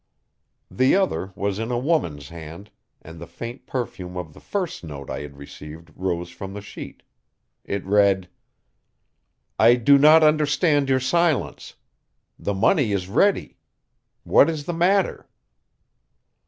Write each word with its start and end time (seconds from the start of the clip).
The 0.71 0.95
other 0.95 1.31
was 1.35 1.59
in 1.59 1.69
a 1.69 1.77
woman's 1.77 2.29
hand, 2.29 2.71
and 3.03 3.19
the 3.21 3.27
faint 3.27 3.67
perfume 3.67 4.17
of 4.17 4.33
the 4.33 4.39
first 4.39 4.83
note 4.83 5.11
I 5.11 5.19
had 5.19 5.37
received 5.37 5.91
rose 5.95 6.31
from 6.31 6.55
the 6.55 6.61
sheet. 6.61 7.03
It 7.63 7.85
read: 7.85 8.27
"I 9.59 9.75
do 9.75 9.99
not 9.99 10.23
understand 10.23 10.89
your 10.89 10.99
silence. 10.99 11.75
The 12.39 12.55
money 12.55 12.93
is 12.93 13.09
ready. 13.09 13.57
What 14.23 14.49
is 14.49 14.65
the 14.65 14.73
matter?" 14.73 15.29